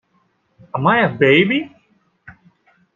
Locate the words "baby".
1.13-1.59